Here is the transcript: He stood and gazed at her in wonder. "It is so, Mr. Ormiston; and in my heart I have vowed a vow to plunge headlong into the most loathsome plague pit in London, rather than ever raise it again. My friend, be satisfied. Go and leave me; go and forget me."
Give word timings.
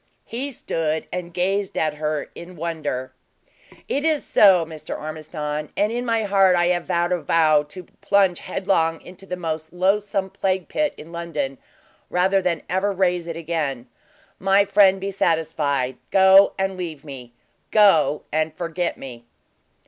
He 0.25 0.49
stood 0.49 1.05
and 1.13 1.31
gazed 1.31 1.77
at 1.77 1.93
her 1.93 2.31
in 2.33 2.55
wonder. 2.55 3.13
"It 3.87 4.03
is 4.03 4.25
so, 4.25 4.65
Mr. 4.65 4.97
Ormiston; 4.99 5.71
and 5.77 5.91
in 5.91 6.07
my 6.07 6.23
heart 6.23 6.55
I 6.55 6.69
have 6.69 6.85
vowed 6.85 7.11
a 7.11 7.21
vow 7.21 7.61
to 7.61 7.83
plunge 8.01 8.39
headlong 8.39 8.99
into 9.01 9.27
the 9.27 9.35
most 9.35 9.71
loathsome 9.71 10.31
plague 10.31 10.67
pit 10.69 10.95
in 10.97 11.11
London, 11.11 11.59
rather 12.09 12.41
than 12.41 12.63
ever 12.67 12.91
raise 12.91 13.27
it 13.27 13.37
again. 13.37 13.87
My 14.39 14.65
friend, 14.65 14.99
be 14.99 15.11
satisfied. 15.11 15.97
Go 16.09 16.53
and 16.57 16.75
leave 16.77 17.05
me; 17.05 17.33
go 17.69 18.23
and 18.31 18.55
forget 18.55 18.97
me." 18.97 19.25